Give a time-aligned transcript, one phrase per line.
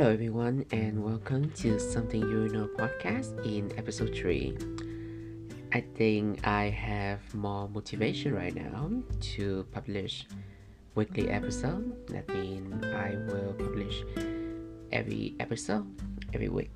[0.00, 4.56] Hello, everyone, and welcome to Something You Know podcast in episode 3.
[5.74, 8.90] I think I have more motivation right now
[9.36, 10.26] to publish
[10.94, 12.06] weekly episode.
[12.08, 14.02] That means I will publish
[14.90, 15.84] every episode
[16.32, 16.70] every week.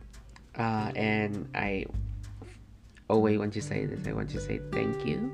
[0.59, 1.87] Uh, and I
[3.09, 5.33] always want to say this I want to say thank you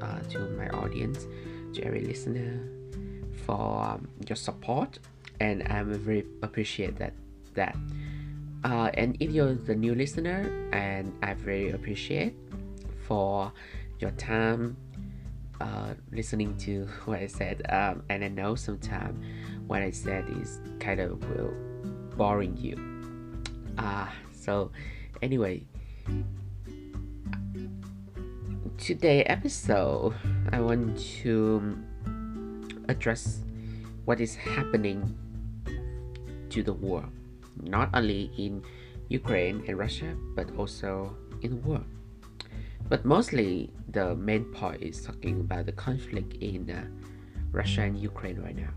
[0.00, 1.26] uh, to my audience,
[1.72, 2.60] to every listener
[3.44, 5.00] for um, your support
[5.40, 7.12] and I'm very appreciate that
[7.54, 7.76] that.
[8.64, 12.34] Uh, and if you're the new listener, and I very appreciate
[13.06, 13.52] for
[14.00, 14.76] your time
[15.60, 17.62] uh, listening to what I said.
[17.68, 19.24] Um, and I know sometimes
[19.66, 21.52] what I said is kind of will
[22.16, 22.76] boring you.
[23.78, 24.70] Uh, so
[25.22, 25.66] anyway,
[28.78, 30.14] today episode
[30.52, 31.76] I want to
[32.88, 33.40] address
[34.04, 35.16] what is happening
[36.50, 37.04] to the war,
[37.62, 38.62] not only in
[39.08, 41.84] Ukraine and Russia, but also in the world.
[42.88, 46.84] But mostly, the main point is talking about the conflict in uh,
[47.50, 48.72] Russia and Ukraine right now.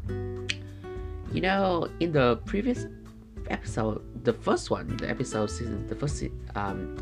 [1.32, 2.86] You know, in the previous
[3.50, 6.24] episode, the first one, the episode season, the first
[6.56, 6.96] um,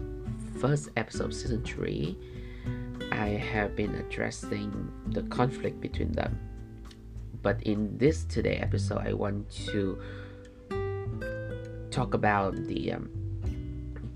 [0.60, 2.18] first episode season three,
[3.12, 6.40] I have been addressing the conflict between them.
[7.44, 10.02] But in this today episode, I want to
[11.96, 13.10] talk about the um,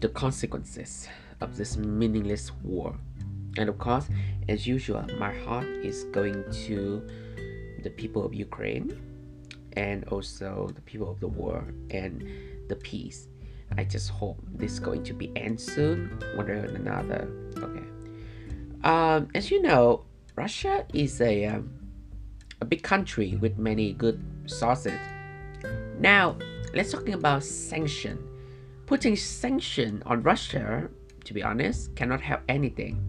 [0.02, 1.08] the consequences
[1.40, 2.94] of this meaningless war.
[3.58, 4.08] And of course,
[4.50, 7.08] as usual, my heart is going to
[7.84, 8.88] the people of Ukraine
[9.74, 12.28] and also the people of the war and
[12.68, 13.28] the peace.
[13.78, 17.30] I just hope this is going to be end soon, one way or another.
[17.58, 17.88] Okay.
[18.84, 20.04] Um, as you know,
[20.36, 21.72] Russia is a um,
[22.60, 25.00] a big country with many good sources.
[26.00, 26.38] Now,
[26.74, 28.18] let's talking about sanction.
[28.86, 30.90] Putting sanction on Russia,
[31.26, 33.04] to be honest, cannot help anything.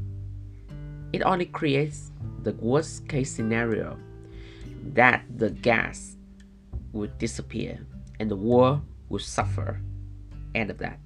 [1.12, 2.12] It only creates
[2.43, 3.98] the worst case scenario
[4.94, 6.16] that the gas
[6.93, 7.78] would disappear
[8.19, 9.81] and the war would suffer.
[10.54, 10.98] End of that.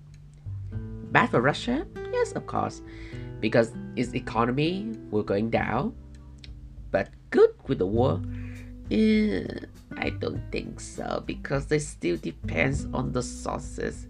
[1.13, 1.87] Bad for Russia?
[2.13, 2.83] Yes, of course,
[3.41, 5.95] because its economy will going down.
[6.91, 8.21] But good with the war?
[8.91, 9.47] Eh,
[9.97, 14.07] I don't think so because it still depends on the sources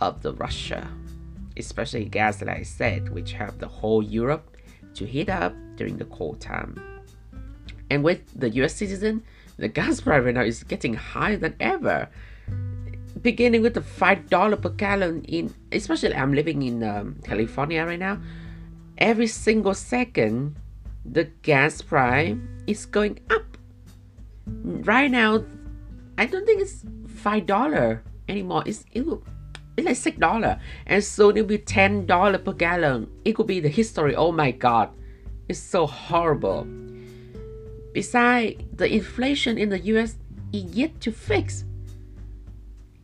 [0.00, 0.88] of the Russia,
[1.56, 4.56] especially gas like I said, which help the whole Europe
[4.94, 6.80] to heat up during the cold time.
[7.90, 9.22] And with the US citizen,
[9.58, 12.08] the gas price right now is getting higher than ever.
[13.20, 17.98] Beginning with the five dollar per gallon in, especially I'm living in um, California right
[17.98, 18.20] now.
[18.98, 20.56] Every single second,
[21.04, 23.45] the gas price is going up
[24.46, 25.44] right now,
[26.18, 28.62] I don't think it's five dollar anymore.
[28.66, 29.22] It's it will,
[29.76, 33.10] it's like six dollar, and soon it'll be ten dollar per gallon.
[33.24, 34.14] It could be the history.
[34.14, 34.90] Oh my god,
[35.48, 36.66] it's so horrible.
[37.92, 40.16] Besides, the inflation in the U.S.
[40.52, 41.64] is yet to fix.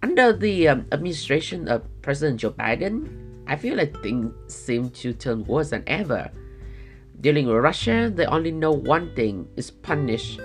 [0.02, 3.08] Under the um, administration of President Joe Biden,
[3.46, 6.30] I feel like things seem to turn worse than ever.
[7.20, 10.38] Dealing with Russia, they only know one thing: is punish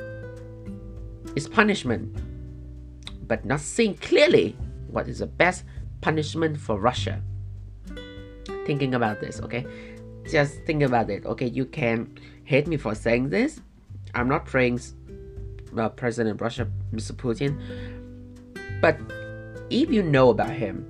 [1.37, 2.09] is punishment,
[3.27, 4.57] but not seeing clearly
[4.89, 5.63] what is the best
[6.01, 7.21] punishment for Russia.
[8.65, 9.63] Thinking about this, okay?
[10.27, 11.45] Just think about it, okay?
[11.45, 13.61] You can hate me for saying this.
[14.15, 14.81] I'm not praying
[15.77, 17.11] uh, President Russia, Mr.
[17.13, 17.61] Putin,
[18.81, 18.97] but
[19.69, 20.89] if you know about him,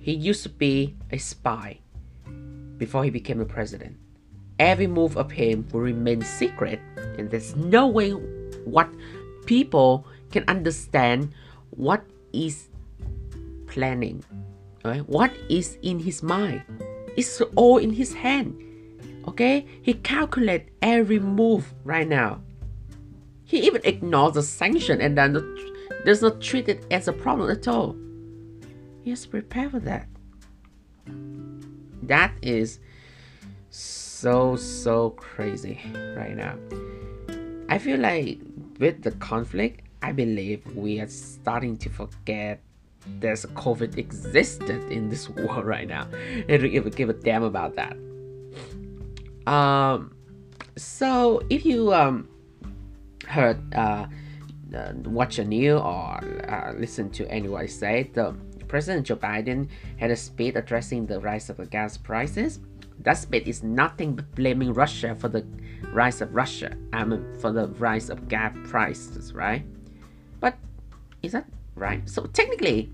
[0.00, 1.80] he used to be a spy
[2.78, 3.96] before he became a president.
[4.60, 6.78] Every move of him will remain secret,
[7.18, 8.12] and there's no way
[8.64, 8.88] what
[9.46, 11.32] people can understand
[11.70, 12.68] what is
[13.66, 14.22] planning
[14.84, 16.62] right what is in his mind?
[17.16, 18.56] It's all in his hand
[19.28, 19.66] okay?
[19.82, 22.40] He calculate every move right now.
[23.44, 25.36] He even ignores the sanction and then
[26.04, 27.96] does not treat it as a problem at all.
[29.02, 30.08] He has prepared for that.
[32.02, 32.80] That is
[33.70, 35.80] so so crazy
[36.16, 36.56] right now.
[37.68, 38.38] I feel like
[38.78, 42.60] with the conflict, I believe we are starting to forget
[43.06, 46.08] there's COVID existed in this world right now.
[46.48, 47.96] And we even give a damn about that.
[49.46, 50.14] Um,
[50.76, 52.28] so if you um
[53.26, 54.06] heard uh,
[54.74, 58.34] uh watch a news or uh, listen to anyone say, the
[58.68, 62.60] President Joe Biden had a speech addressing the rise of the gas prices.
[63.02, 65.44] That speech is nothing but blaming Russia for the
[65.92, 69.64] rise of Russia, I mean, for the rise of gas prices, right?
[70.40, 70.56] But
[71.22, 72.08] is that right?
[72.08, 72.92] So technically,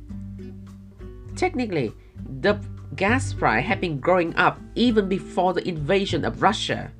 [1.36, 1.92] technically,
[2.40, 2.58] the
[2.96, 6.90] gas price had been growing up even before the invasion of Russia,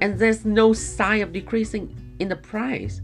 [0.00, 3.00] and there's no sign of decreasing in the price.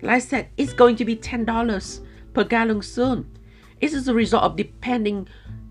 [0.00, 2.00] Like I said, it's going to be $10
[2.32, 3.30] per gallon soon.
[3.80, 5.28] It is a result of depending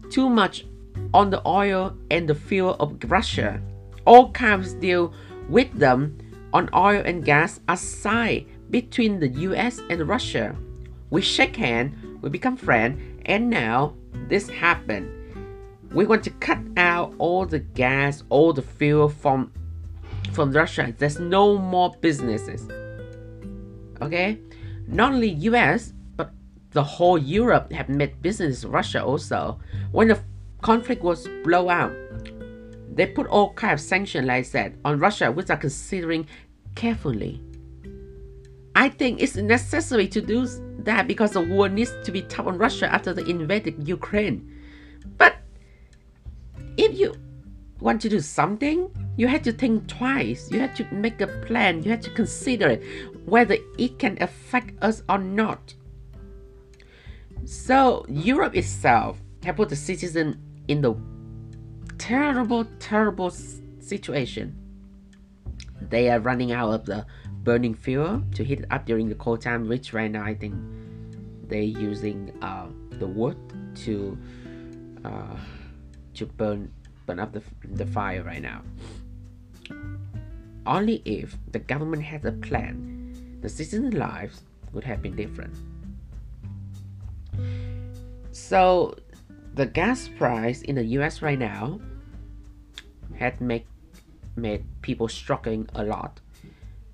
[0.09, 0.65] too much
[1.13, 3.61] on the oil and the fuel of Russia.
[4.05, 5.13] All kinds deal
[5.49, 6.17] with them
[6.53, 10.55] on oil and gas aside between the US and Russia.
[11.09, 13.93] We shake hands, we become friends, and now
[14.27, 15.09] this happened.
[15.93, 19.51] We want to cut out all the gas, all the fuel from
[20.31, 20.93] from Russia.
[20.97, 22.67] There's no more businesses.
[24.01, 24.39] Okay?
[24.87, 26.31] Not only US, but
[26.71, 29.59] the whole Europe have made business Russia also.
[29.91, 30.19] When the
[30.63, 31.93] conflict was blow out,
[32.95, 36.25] they put all kind of sanctions like that on Russia, which are considering
[36.75, 37.41] carefully.
[38.75, 40.47] I think it's necessary to do
[40.79, 44.51] that because the war needs to be tough on Russia after they invaded Ukraine.
[45.17, 45.35] But
[46.77, 47.13] if you
[47.79, 50.49] want to do something, you have to think twice.
[50.49, 51.83] You have to make a plan.
[51.83, 52.83] You have to consider it,
[53.25, 55.75] whether it can affect us or not.
[57.45, 60.95] So Europe itself have put the citizen in the
[61.97, 63.31] terrible, terrible
[63.79, 64.55] situation.
[65.89, 67.05] They are running out of the
[67.43, 70.55] burning fuel to heat it up during the cold time, which right now I think
[71.47, 73.37] they're using uh, the wood
[73.83, 74.17] to
[75.03, 75.37] uh,
[76.13, 76.71] to burn
[77.05, 77.43] burn up the,
[77.73, 78.61] the fire right now.
[80.65, 85.53] Only if the government had a plan, the citizens' lives would have been different.
[88.31, 88.95] So,
[89.53, 91.21] the gas price in the U.S.
[91.21, 91.79] right now
[93.15, 93.67] had make
[94.35, 96.19] made people struggling a lot.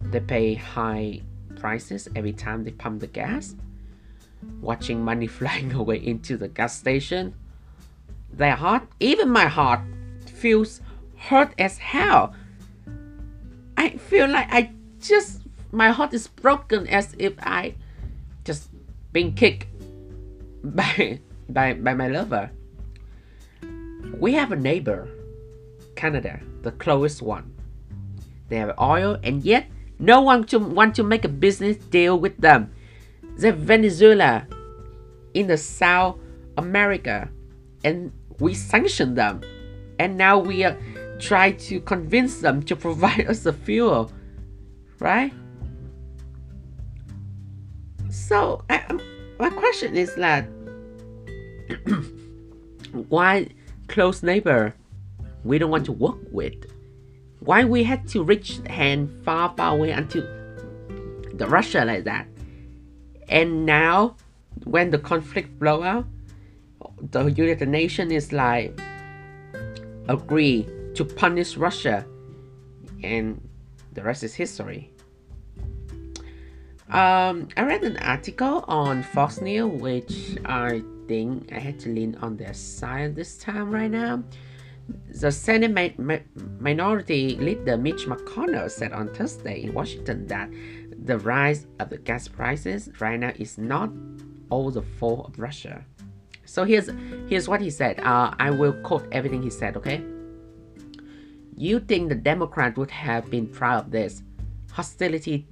[0.02, 1.22] They pay high
[1.56, 3.56] prices every time they pump the gas.
[4.62, 7.34] Watching money flying away into the gas station.
[8.32, 9.80] Their heart, even my heart,
[10.26, 10.82] feels
[11.18, 12.34] hurt as hell.
[13.78, 15.42] I feel like I just
[15.72, 17.76] my heart is broken as if I
[18.44, 18.70] just
[19.14, 19.68] been kicked
[20.64, 22.52] by by by my lover.
[24.18, 25.08] We have a neighbor,
[25.96, 27.54] Canada, the closest one.
[28.50, 29.68] They have oil and yet
[30.00, 32.72] no one to want to make a business deal with them.
[33.38, 34.48] They're Venezuela
[35.34, 36.18] in the South
[36.58, 37.30] America
[37.84, 39.42] and we sanction them
[40.00, 40.78] and now we are
[41.20, 44.12] try to convince them to provide us the fuel
[45.00, 45.34] right
[48.10, 48.84] so I,
[49.40, 50.48] my question is that
[53.10, 53.48] why
[53.88, 54.74] close neighbor
[55.44, 56.56] we don't want to work with
[57.40, 60.24] why we had to reach hand far far away until
[61.34, 62.28] the russia like that
[63.30, 64.16] and now
[64.66, 66.06] when the conflict blow out
[67.12, 68.80] the united nation is like
[70.10, 72.06] agree to punish Russia,
[73.04, 73.40] and
[73.94, 74.92] the rest is history.
[76.90, 82.38] Um, I read an article on Fox News, which I I had to lean on
[82.38, 84.24] their side this time right now.
[85.20, 86.22] The Senate mi- mi-
[86.60, 90.52] Minority Leader Mitch McConnell said on Thursday in Washington that
[91.06, 93.90] the rise of the gas prices right now is not
[94.52, 95.84] all the fault of Russia.
[96.46, 96.92] So here's
[97.28, 98.00] here's what he said.
[98.02, 99.78] Uh, I will quote everything he said.
[99.78, 100.04] Okay.
[101.58, 104.22] You think the Democrat would have been proud of this?
[104.72, 105.48] Hostility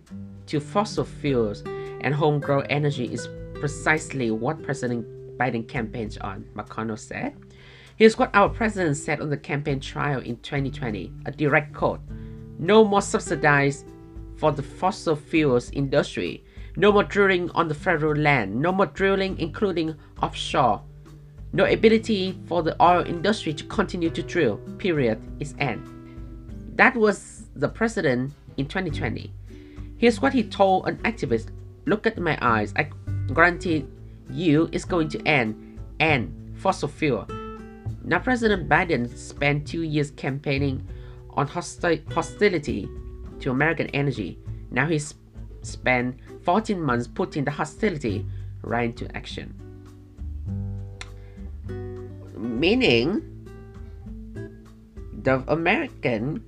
[0.46, 1.64] to fossil fuels
[2.02, 6.46] and homegrown energy is precisely what President Biden campaigns on.
[6.56, 7.36] McConnell said.
[7.96, 11.12] Here's what our president said on the campaign trail in 2020.
[11.26, 12.02] A direct quote:
[12.60, 13.86] "No more subsidies
[14.38, 16.44] for the fossil fuels industry."
[16.76, 18.56] No more drilling on the federal land.
[18.56, 20.84] No more drilling, including offshore.
[21.52, 24.58] No ability for the oil industry to continue to drill.
[24.78, 25.20] Period.
[25.40, 25.84] Is end.
[26.76, 29.34] That was the president in 2020.
[29.98, 31.50] Here's what he told an activist
[31.88, 32.74] Look at my eyes.
[32.76, 32.90] I
[33.34, 33.86] guarantee
[34.30, 35.80] you is going to end.
[36.00, 37.28] End fossil fuel.
[38.04, 40.88] Now, President Biden spent two years campaigning
[41.32, 42.90] on hosti- hostility
[43.40, 44.40] to American energy.
[44.72, 45.14] Now he's
[45.62, 48.26] spent 14 months putting the hostility
[48.62, 49.54] right into action.
[52.36, 53.22] Meaning,
[55.24, 56.44] the American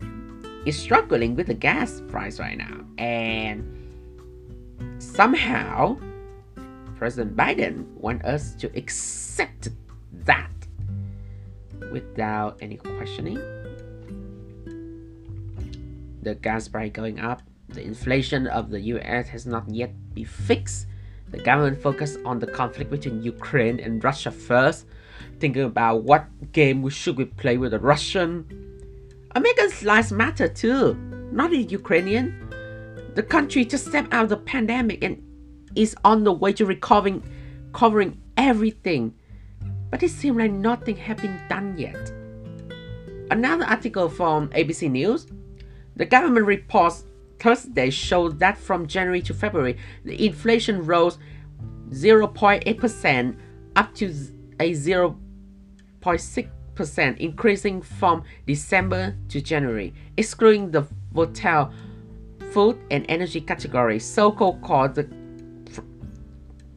[0.66, 3.64] is struggling with the gas price right now, and
[5.00, 5.98] somehow
[7.00, 9.70] President Biden wants us to accept
[10.26, 10.52] that
[11.92, 13.40] without any questioning.
[16.22, 20.88] The gas price going up the inflation of the US has not yet been fixed.
[21.32, 24.86] The government focused on the conflict between Ukraine and Russia first.
[25.40, 28.46] thinking about what game we should we play with the Russian.
[29.36, 30.96] Americans' lives matter too,
[31.32, 32.36] not the Ukrainian.
[33.16, 35.24] The country just stepped out of the pandemic and
[35.76, 37.24] is on the way to recovering,
[37.74, 39.14] covering everything.
[39.90, 42.12] But it seems like nothing has been done yet.
[43.32, 45.28] Another article from ABC News.
[45.96, 47.04] The government reports
[47.40, 51.18] Thursday showed that from January to February, the inflation rose
[51.90, 53.38] 0.8%
[53.76, 54.14] up to
[54.60, 61.74] a 0.6%, increasing from December to January, excluding the hotel,
[62.52, 65.10] food and energy category, so-called called the,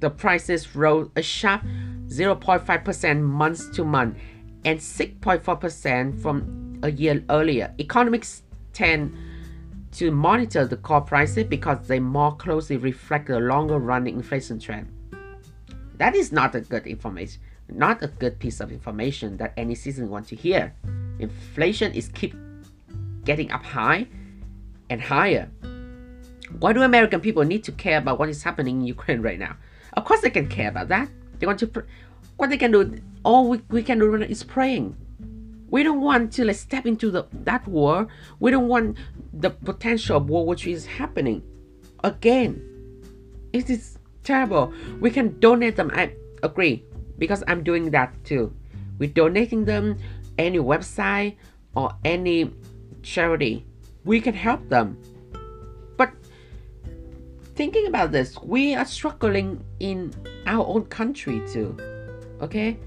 [0.02, 1.62] the prices rose a sharp
[2.08, 4.18] 0.5% month to month
[4.64, 7.72] and 6.4% from a year earlier.
[7.78, 8.42] Economics
[8.72, 9.16] tend
[9.92, 14.88] to monitor the core prices because they more closely reflect the longer running inflation trend.
[15.98, 20.10] That is not a good information, not a good piece of information that any citizen
[20.10, 20.74] want to hear.
[21.20, 22.34] Inflation is keep
[23.24, 24.08] getting up high
[24.90, 25.48] and higher.
[26.58, 29.56] Why do American people need to care about what is happening in Ukraine right now?
[29.94, 31.08] Of course they can care about that.
[31.38, 31.80] They want to pr-
[32.36, 34.96] what they can do all we, we can do is praying.
[35.70, 38.06] We don't want to like, step into the that war.
[38.40, 38.96] We don't want
[39.32, 41.42] the potential of war which is happening
[42.04, 42.62] again.
[43.52, 44.72] It is terrible.
[45.00, 45.90] We can donate them.
[45.94, 46.84] I agree
[47.18, 48.54] because I'm doing that too.
[48.98, 49.98] We're donating them
[50.38, 51.36] any website
[51.74, 52.52] or any
[53.02, 53.66] charity.
[54.04, 54.98] We can help them.
[57.54, 60.12] Thinking about this, we are struggling in
[60.46, 61.76] our own country too.
[62.40, 62.78] Okay?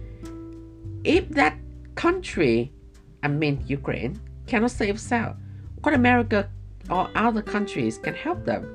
[1.04, 1.58] If that
[1.94, 2.74] country,
[3.22, 5.38] I mean Ukraine, cannot save itself,
[5.84, 6.50] what America
[6.90, 8.66] or other countries can help them?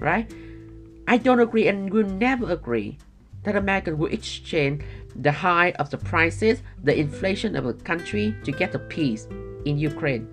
[0.00, 0.32] Right?
[1.08, 2.98] I don't agree and will never agree
[3.42, 4.84] that America will exchange
[5.16, 9.26] the high of the prices, the inflation of the country to get the peace
[9.64, 10.28] in Ukraine.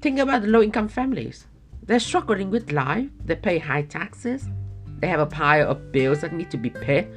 [0.00, 1.46] Think about the low income families.
[1.84, 4.48] They're struggling with life, they pay high taxes,
[5.00, 7.08] they have a pile of bills that need to be paid.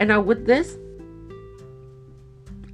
[0.00, 0.76] And now with this,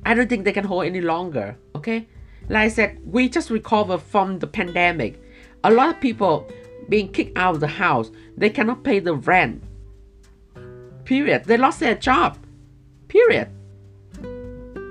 [0.06, 1.56] I don't think they can hold any longer.
[1.74, 2.06] Okay?
[2.48, 5.22] Like I said, we just recovered from the pandemic.
[5.62, 6.50] A lot of people
[6.88, 8.10] being kicked out of the house.
[8.36, 9.62] They cannot pay the rent.
[11.04, 11.44] Period.
[11.44, 12.38] They lost their job.
[13.08, 13.48] Period.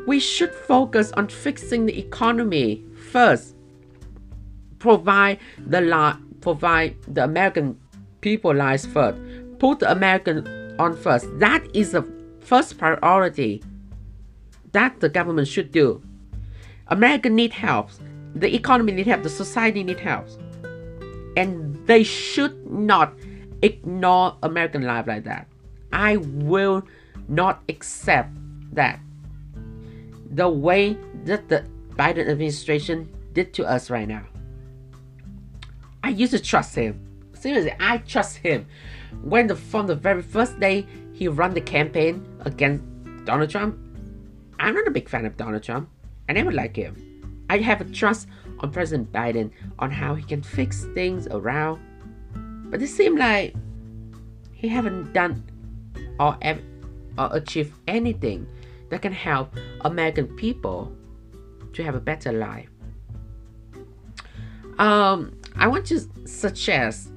[0.07, 3.55] We should focus on fixing the economy first.
[4.79, 7.79] Provide the la- provide the American
[8.21, 9.17] people lives first.
[9.59, 10.45] Put the American
[10.77, 11.25] on first.
[11.39, 12.03] That is the
[12.41, 13.63] first priority
[14.73, 16.03] that the government should do.
[16.87, 17.89] America need help.
[18.35, 19.23] The economy need help.
[19.23, 20.27] The society need help
[21.35, 23.13] and they should not
[23.61, 25.47] ignore American life like that.
[25.91, 26.83] I will
[27.27, 28.29] not accept
[28.73, 28.99] that.
[30.31, 34.25] The way that the Biden administration did to us right now.
[36.03, 36.99] I used to trust him.
[37.33, 38.67] Seriously, I trust him.
[39.21, 42.83] When the from the very first day he run the campaign against
[43.25, 43.77] Donald Trump,
[44.59, 45.89] I'm not a big fan of Donald Trump.
[46.27, 46.95] And I never like him.
[47.49, 48.27] I have a trust
[48.59, 51.81] on President Biden on how he can fix things around.
[52.69, 53.55] But it seemed like
[54.53, 55.43] he haven't done
[56.19, 56.37] or,
[57.17, 58.47] or achieved anything
[58.89, 60.91] that can help American people
[61.73, 62.69] to have a better life.
[64.79, 67.11] Um, I want to suggest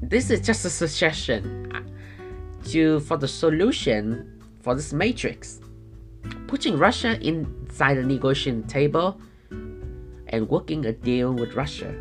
[0.00, 5.60] this is just a suggestion uh, to for the solution for this matrix.
[6.46, 9.20] Putting Russia inside the negotiation table
[9.50, 11.94] and working a deal with Russia.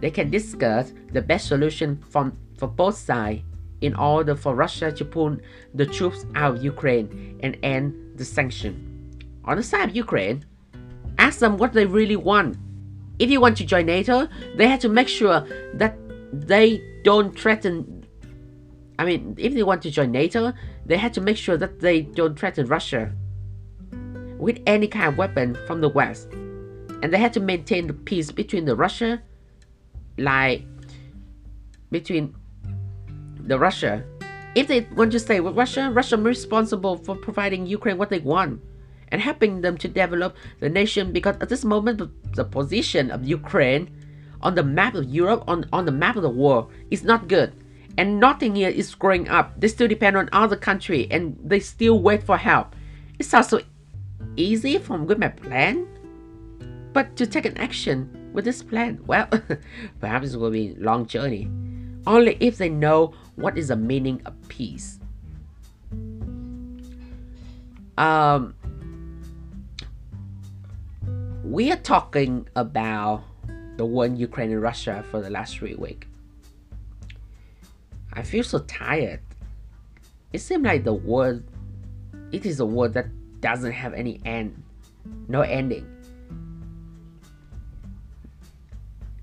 [0.00, 3.42] They can discuss the best solution from, for both sides
[3.80, 5.36] in order for Russia to pull
[5.74, 8.88] the troops out of Ukraine and end the sanction.
[9.44, 10.44] On the side of Ukraine,
[11.18, 12.56] ask them what they really want.
[13.18, 15.96] If you want to join NATO, they have to make sure that
[16.32, 18.06] they don't threaten.
[18.98, 20.52] I mean, if they want to join NATO,
[20.86, 23.12] they have to make sure that they don't threaten Russia
[24.38, 26.28] with any kind of weapon from the West
[27.02, 29.20] and they had to maintain the peace between the Russia,
[30.18, 30.64] like
[31.90, 32.34] between
[33.40, 34.04] the Russia.
[34.54, 38.20] If they want to stay with Russia, Russia is responsible for providing Ukraine what they
[38.20, 38.60] want
[39.12, 42.02] and helping them to develop the nation because at this moment
[42.34, 43.88] the position of Ukraine
[44.40, 47.54] on the map of Europe, on, on the map of the world, is not good.
[47.96, 49.60] And nothing here is growing up.
[49.60, 52.74] They still depend on other country and they still wait for help.
[53.20, 53.60] It's also
[54.34, 55.86] easy from with my plan
[56.92, 59.28] but to take an action with this plan, well,
[60.00, 61.50] perhaps it will be a long journey.
[62.06, 64.98] Only if they know what is the meaning of peace.
[67.96, 68.54] Um,
[71.44, 73.24] we are talking about
[73.76, 76.06] the war in Ukraine and Russia for the last three weeks.
[78.12, 79.20] I feel so tired.
[80.32, 81.42] It seems like the war,
[82.30, 83.06] it is a war that
[83.40, 84.62] doesn't have any end,
[85.28, 85.86] no ending.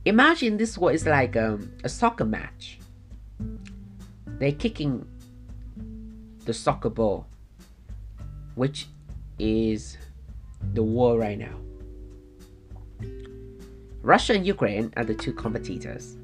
[0.05, 2.79] Imagine this war is like um, a soccer match.
[4.25, 5.07] They're kicking
[6.45, 7.27] the soccer ball,
[8.55, 8.88] which
[9.38, 9.97] is
[10.73, 11.55] the war right now.
[14.01, 16.18] Russia and Ukraine are the two competitors.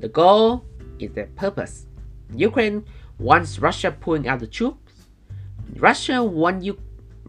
[0.00, 0.64] The goal
[0.98, 1.86] is their purpose.
[2.34, 2.84] Ukraine
[3.18, 4.92] wants Russia pulling out the troops.
[5.76, 6.80] Russia want U-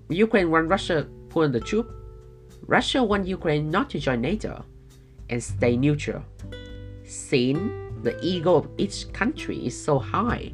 [0.09, 1.93] Ukraine want Russia pulling the troops.
[2.65, 4.65] Russia want Ukraine not to join NATO
[5.29, 6.23] and stay neutral.
[7.03, 10.51] Seeing the ego of each country is so high,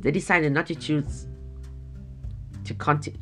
[0.00, 1.26] they decided not to choose
[2.64, 3.20] to continue,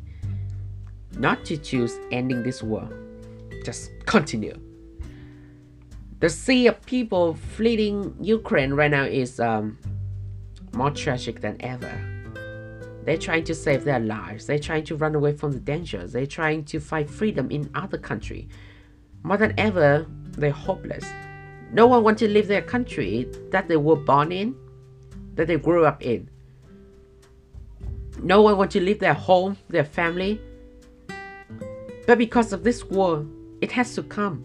[1.17, 2.87] not to choose ending this war.
[3.63, 4.59] Just continue.
[6.19, 9.77] The sea of people fleeing Ukraine right now is um,
[10.73, 11.91] more tragic than ever.
[13.03, 14.45] They're trying to save their lives.
[14.45, 16.13] They're trying to run away from the dangers.
[16.13, 18.47] They're trying to fight freedom in other country.
[19.23, 20.05] More than ever,
[20.37, 21.05] they're hopeless.
[21.71, 24.55] No one wants to leave their country that they were born in,
[25.35, 26.29] that they grew up in.
[28.21, 30.39] No one wants to leave their home, their family.
[32.05, 33.25] But because of this war,
[33.63, 34.43] it has to come.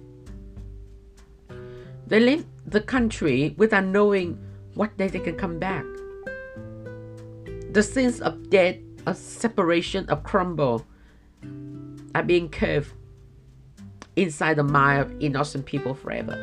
[2.06, 4.38] They leave the country without knowing
[4.74, 5.84] what day they can come back.
[7.72, 10.86] The sins of death, of separation, of crumble
[12.14, 12.92] are being curved
[14.14, 16.36] inside the mind of innocent people forever.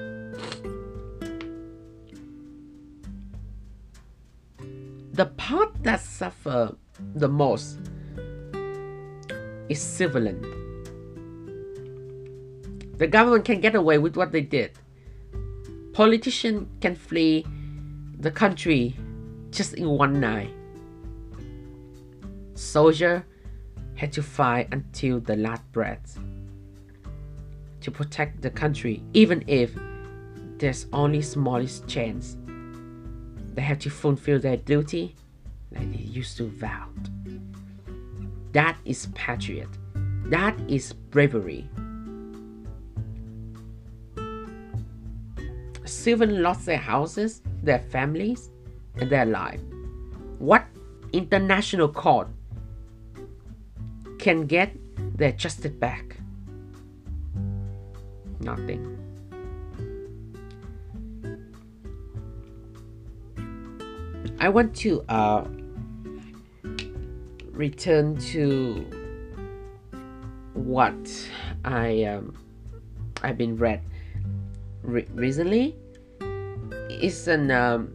[5.14, 6.76] The part that suffer
[7.16, 7.80] the most
[9.70, 10.65] is civilian.
[12.98, 14.72] The government can get away with what they did.
[15.94, 17.46] Politicians can flee
[18.20, 18.96] the country
[19.52, 20.52] just in one night.
[22.54, 23.26] Soldier
[23.96, 26.20] had to fight until the last breath
[27.82, 29.72] to protect the country, even if
[30.58, 32.38] there's only smallest chance.
[33.54, 35.16] They have to fulfill their duty
[35.72, 36.88] like they used to vow.
[38.54, 39.70] That is patriot.
[40.26, 41.70] That is bravery.
[45.86, 48.50] Civilians lost their houses, their families,
[48.96, 49.62] and their life.
[50.40, 50.66] What
[51.14, 52.28] international court
[54.20, 54.76] can get
[55.18, 56.18] their justice back?
[58.40, 58.96] Nothing.
[64.40, 65.46] I want to uh,
[67.52, 68.86] return to
[70.54, 71.30] what
[71.64, 72.36] I um,
[73.24, 73.82] I've been read
[74.86, 75.76] re- recently.
[76.90, 77.92] It's an um,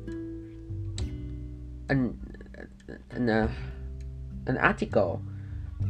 [1.89, 2.19] an
[3.11, 3.49] an, uh,
[4.47, 5.23] an article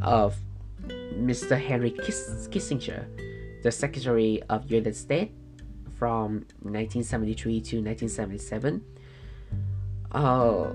[0.03, 0.37] of
[0.89, 1.61] Mr.
[1.61, 3.07] Henry Kiss- Kissinger
[3.63, 5.33] the Secretary of United States
[5.99, 8.83] from 1973 to 1977.
[10.13, 10.73] Uh,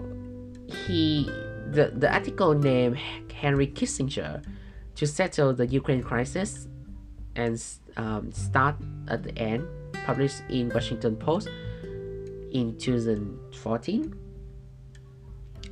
[0.86, 1.30] he
[1.72, 2.98] the, the article named
[3.34, 4.44] Henry Kissinger
[4.96, 6.68] to settle the Ukraine crisis
[7.36, 7.62] and
[7.98, 8.76] um, start
[9.10, 9.68] at the end,
[10.06, 11.50] published in Washington Post
[12.52, 14.16] in 2014.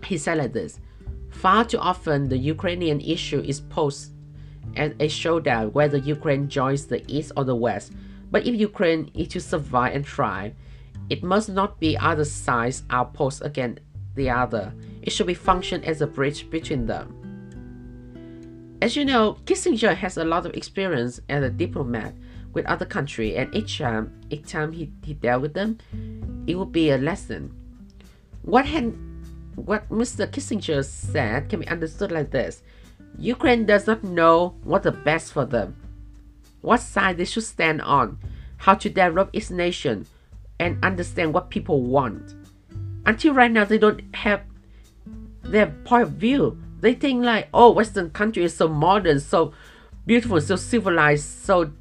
[0.05, 0.79] He said like this
[1.29, 4.11] Far too often, the Ukrainian issue is posed
[4.75, 7.93] as a showdown whether Ukraine joins the East or the West.
[8.31, 10.53] But if Ukraine is to survive and thrive,
[11.09, 13.81] it must not be either side's outpost against
[14.15, 14.73] the other.
[15.01, 17.19] It should be function as a bridge between them.
[18.81, 22.15] As you know, Kissinger has a lot of experience as a diplomat
[22.53, 25.77] with other country and each time, each time he, he dealt with them,
[26.47, 27.53] it would be a lesson.
[28.43, 28.95] What had,
[29.55, 30.27] what Mr.
[30.27, 32.63] Kissinger said can be understood like this:
[33.17, 35.75] Ukraine does not know what's the best for them,
[36.61, 38.17] what side they should stand on,
[38.57, 40.05] how to develop its nation,
[40.59, 42.35] and understand what people want.
[43.05, 44.41] Until right now, they don't have
[45.41, 46.57] their point of view.
[46.79, 49.53] They think like, oh, Western country is so modern, so
[50.05, 51.71] beautiful, so civilized, so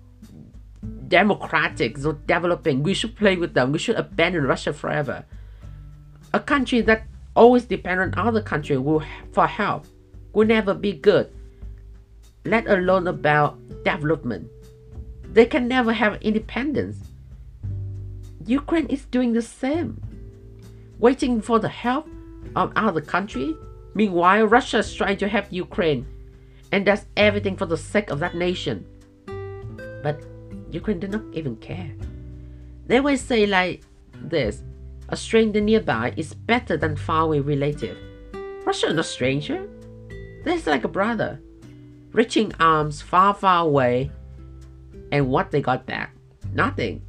[1.13, 2.83] democratic, so developing.
[2.83, 3.71] We should play with them.
[3.71, 5.27] We should abandon Russia forever.
[6.33, 7.05] A country that
[7.37, 9.85] always depend on other country will for help
[10.33, 11.29] will never be good,
[12.47, 14.49] let alone about development.
[15.37, 16.97] They can never have independence.
[18.47, 20.01] Ukraine is doing the same,
[20.99, 22.09] waiting for the help
[22.57, 23.55] of other country.
[23.93, 26.07] Meanwhile, Russia is trying to help Ukraine,
[26.73, 28.87] and does everything for the sake of that nation.
[30.03, 30.32] But
[30.73, 31.91] Ukraine did not even care.
[32.87, 33.83] They will say like
[34.15, 34.63] this
[35.09, 37.99] a stranger nearby is better than faraway relative.
[38.65, 39.69] Russia is not stranger.
[40.45, 41.41] They're like a brother.
[42.13, 44.11] Reaching arms far, far away.
[45.11, 46.15] And what they got back?
[46.55, 47.03] Nothing.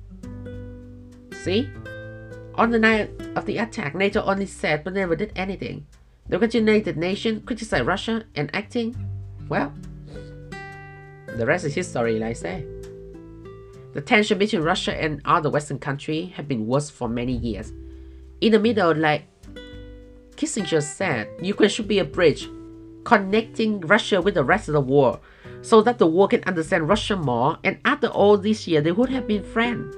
[1.32, 1.70] See?
[2.56, 5.88] On the night of the attack, NATO only said but never did anything.
[6.28, 8.96] The United Nations criticized Russia and acting,
[9.50, 9.74] well,
[11.36, 12.73] the rest is history, like I say.
[13.94, 17.72] The tension between Russia and other Western countries have been worse for many years.
[18.42, 19.26] In the middle, like
[20.36, 22.50] Kissinger said, Ukraine should be a bridge
[23.04, 25.20] connecting Russia with the rest of the world
[25.62, 27.58] so that the world can understand Russia more.
[27.64, 29.96] And after all this year, they would have been friends.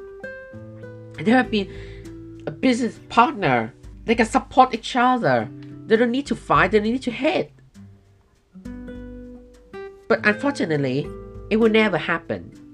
[1.17, 3.73] They have been a business partner.
[4.03, 5.49] They can support each other.
[5.87, 6.71] They don't need to fight.
[6.71, 7.51] They don't need to hate.
[10.07, 11.07] But unfortunately,
[11.49, 12.64] it will never happen.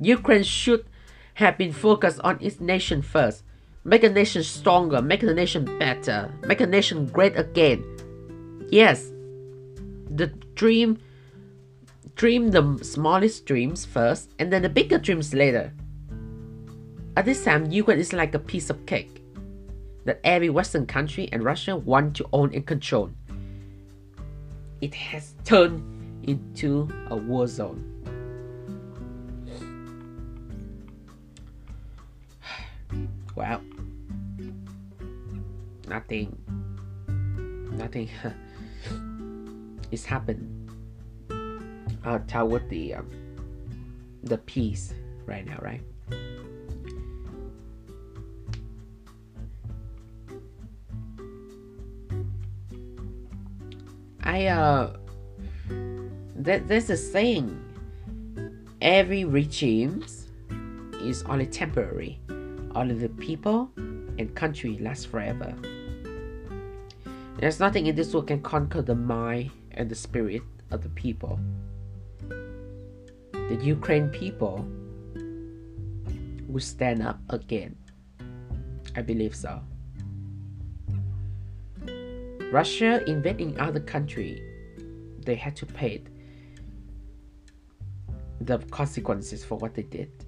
[0.00, 0.86] Ukraine should
[1.34, 3.42] have been focused on its nation first.
[3.84, 7.84] Make a nation stronger, make a nation better, make a nation great again.
[8.70, 9.10] Yes,
[10.10, 10.98] the dream
[12.14, 15.72] dream the smallest dreams first and then the bigger dreams later.
[17.16, 19.22] At this time, Ukraine is like a piece of cake
[20.04, 23.10] that every Western country and Russia want to own and control.
[24.80, 25.82] It has turned
[26.24, 27.97] into a war zone.
[33.38, 33.62] Well,
[35.86, 36.36] nothing,
[37.70, 38.10] nothing.
[39.92, 40.42] Is happened.
[42.04, 43.08] Uh, toward the um,
[44.24, 44.92] the peace
[45.24, 45.80] right now, right?
[54.24, 54.96] I uh
[56.34, 57.54] that there's a saying
[58.82, 60.04] every regime
[61.00, 62.18] is only temporary
[62.78, 65.54] only the people and country last forever.
[67.38, 71.38] There's nothing in this world can conquer the mind and the spirit of the people.
[73.32, 74.66] The ukraine people
[76.48, 77.76] will stand up again.
[78.96, 79.60] I believe so.
[82.52, 84.42] Russia invading other country,
[85.24, 86.02] they had to pay
[88.40, 90.27] the consequences for what they did.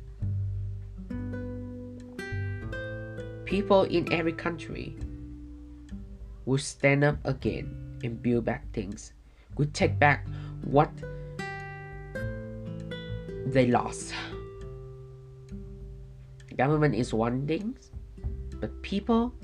[3.50, 4.94] People in every country
[6.46, 9.12] will stand up again and build back things,
[9.58, 10.24] will take back
[10.62, 10.88] what
[13.50, 14.14] they lost.
[16.56, 17.74] Government is one thing,
[18.62, 19.34] but people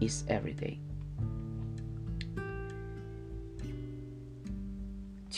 [0.00, 0.80] is everything.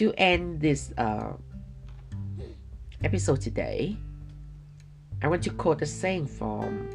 [0.00, 1.28] to end this uh,
[3.04, 3.94] episode today,
[5.20, 6.88] I want to quote a saying from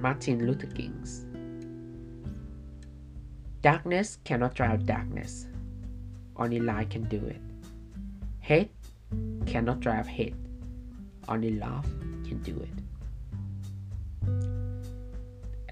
[0.00, 1.26] Martin Luther King's
[3.62, 5.46] Darkness cannot drive darkness,
[6.36, 7.40] only light can do it.
[8.40, 8.72] Hate
[9.46, 10.34] cannot drive hate,
[11.28, 11.84] only love
[12.24, 12.68] can do it.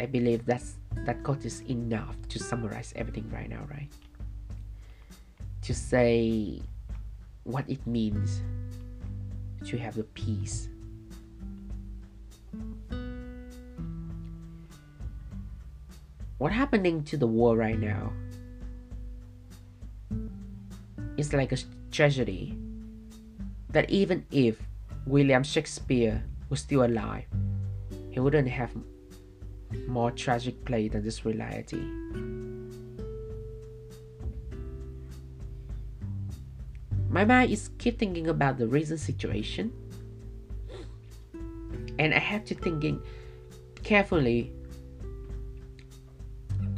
[0.01, 3.89] I believe that's that quote is enough to summarize everything right now, right?
[5.63, 6.61] to say
[7.45, 8.43] what it means
[9.65, 10.69] to have the peace.
[16.41, 18.15] What happening to the war right now
[21.19, 21.59] is like a
[21.93, 22.57] tragedy
[23.69, 24.57] that even if
[25.05, 27.27] William Shakespeare was still alive,
[28.09, 28.73] he wouldn't have
[29.87, 31.85] more tragic play than this reality.
[37.11, 39.71] My mind is keep thinking about the recent situation,
[41.99, 43.03] and I have to thinking
[43.83, 44.55] carefully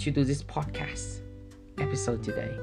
[0.05, 1.21] to do this podcast
[1.79, 2.57] episode today.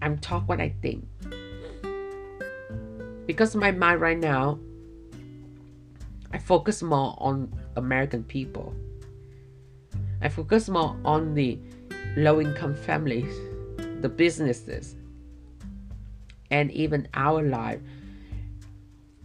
[0.00, 1.06] I'm talk what I think
[3.26, 4.58] because my mind right now
[6.32, 8.74] I focus more on American people
[10.22, 11.58] I focus more on the
[12.16, 13.34] low income families,
[14.00, 14.94] the businesses,
[16.52, 17.80] and even our life.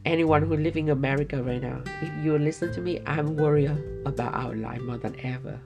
[0.08, 3.70] Anyone who live in America right now, if you listen to me, I'm worried
[4.06, 5.60] about our life more than ever.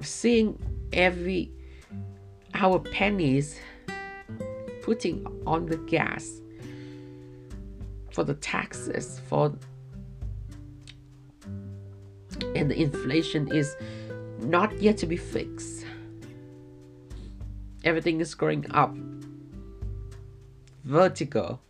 [0.00, 0.58] Seeing
[0.92, 1.52] every
[2.54, 3.56] our pennies
[4.82, 6.40] putting on the gas
[8.10, 9.56] for the taxes, for
[12.56, 13.76] and the inflation is
[14.40, 15.86] not yet to be fixed.
[17.84, 18.92] everything is going up
[20.84, 21.60] vertical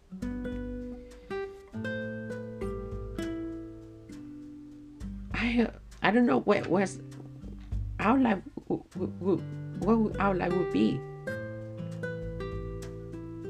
[6.13, 7.01] don't know where where's
[8.01, 8.39] our life
[9.81, 11.01] what our life would be.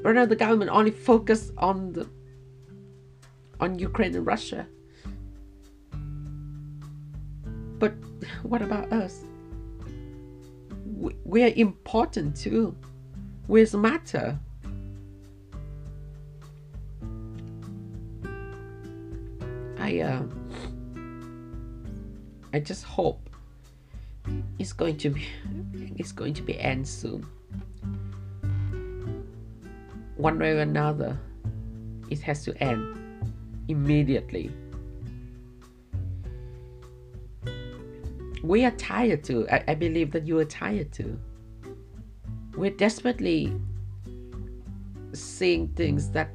[0.01, 2.09] Right now the government only focus on the
[3.59, 4.67] on Ukraine and Russia.
[7.79, 7.93] But
[8.43, 9.21] what about us?
[10.85, 12.75] We, we are important too.
[13.47, 14.39] We matter
[19.83, 20.23] I uh,
[22.53, 23.29] I just hope
[24.59, 25.27] it's going to be
[25.97, 27.25] it's going to be end soon.
[30.15, 31.19] One way or another,
[32.09, 32.95] it has to end
[33.67, 34.51] immediately.
[38.43, 39.47] We are tired too.
[39.49, 41.19] I, I believe that you are tired too.
[42.55, 43.51] We're desperately
[45.13, 46.29] seeing things that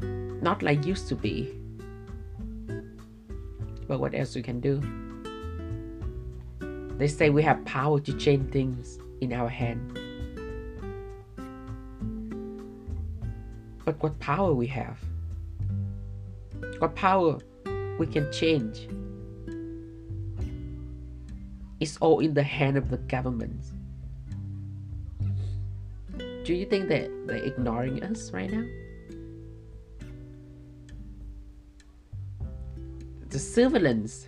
[0.00, 1.60] not like used to be
[3.90, 4.80] but what else we can do?
[7.00, 9.98] They say we have power to change things in our hand.
[13.86, 14.98] But what power we have?
[16.78, 17.38] What power
[17.98, 18.86] we can change?
[21.80, 23.64] It's all in the hand of the government.
[26.44, 28.66] Do you think that they're ignoring us right now?
[33.30, 34.26] the surveillance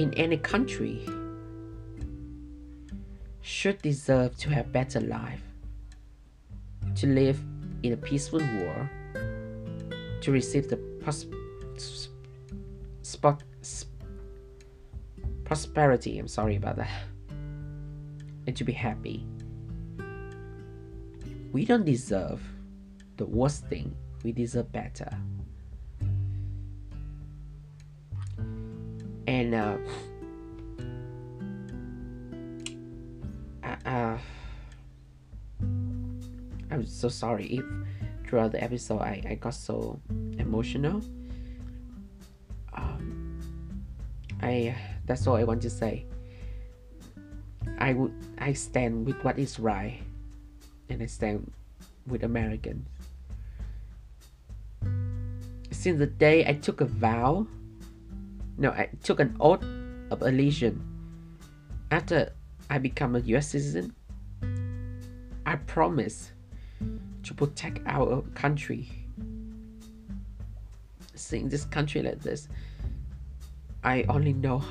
[0.00, 1.06] in any country
[3.42, 5.42] should deserve to have better life,
[6.94, 7.38] to live
[7.82, 8.88] in a peaceful world,
[10.22, 11.26] to receive the pros-
[15.44, 16.18] prosperity.
[16.18, 17.02] I'm sorry about that,
[18.46, 19.26] and to be happy.
[21.52, 22.40] We don't deserve
[23.18, 23.94] the worst thing.
[24.24, 25.10] We deserve better.
[37.00, 37.64] So sorry if
[38.26, 40.00] throughout the episode I, I got so
[40.38, 41.02] emotional.
[42.74, 43.40] Um,
[44.42, 46.06] I that's all I want to say.
[47.78, 50.00] I would I stand with what is right,
[50.88, 51.50] and I stand
[52.06, 52.86] with Americans.
[55.70, 57.46] Since the day I took a vow
[58.60, 59.64] no, I took an oath
[60.10, 60.78] of allegiance.
[61.90, 62.32] After
[62.68, 63.94] I become a US citizen,
[65.46, 66.32] I promise
[67.22, 68.88] to protect our country.
[71.14, 72.48] Seeing this country like this,
[73.84, 74.62] I only know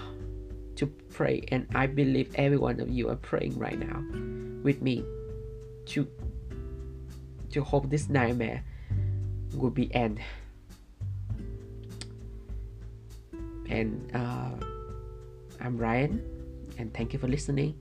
[0.75, 4.03] to pray, and I believe every one of you are praying right now
[4.63, 5.03] with me
[5.87, 6.07] to
[7.51, 8.63] to hope this nightmare
[9.55, 10.19] will be end.
[13.69, 14.51] And uh,
[15.61, 16.21] I'm Ryan,
[16.77, 17.79] and thank you for listening.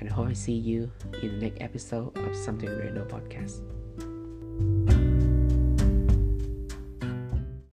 [0.00, 0.90] And I hope I see you
[1.22, 3.60] in the next episode of Something Know podcast.